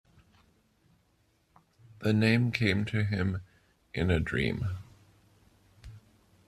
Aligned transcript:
The 1.99 2.11
name 2.11 2.51
came 2.51 2.85
to 2.85 3.03
him 3.03 3.43
in 3.93 4.09
a 4.09 4.19
dream. 4.19 4.67